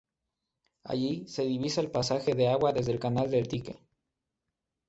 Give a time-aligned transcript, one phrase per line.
[0.83, 3.79] Allí se divisa el pase de agua desde el Canal del Dique.